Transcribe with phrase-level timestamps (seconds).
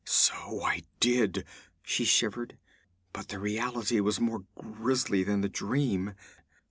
[0.03, 1.45] 'So I did!'
[1.83, 2.57] she shivered.
[3.13, 6.15] 'But the reality was more grisly than the dream.